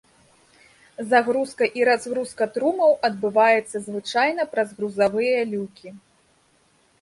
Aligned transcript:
Загрузка 1.09 1.67
і 1.79 1.83
разгрузка 1.89 2.47
трумаў 2.55 2.95
адбываецца 3.09 3.77
звычайна 3.89 4.43
праз 4.55 4.73
грузавыя 4.81 5.39
люкі. 5.53 5.87